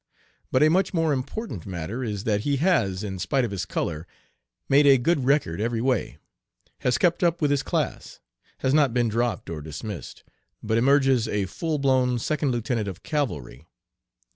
[0.51, 4.07] But a much more important matter is that he has, in spite of his color,
[4.67, 6.17] made a good record every way,
[6.79, 8.19] has kept up with his class,
[8.61, 10.23] has not been dropped or dismissed,
[10.63, 13.67] but emerges a full blown Second Lieutenant of Cavalry.